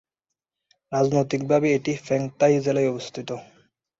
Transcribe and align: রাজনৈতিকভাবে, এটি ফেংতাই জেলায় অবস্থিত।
রাজনৈতিকভাবে, 0.91 1.67
এটি 1.77 1.91
ফেংতাই 2.05 2.55
জেলায় 2.65 2.91
অবস্থিত। 2.91 3.29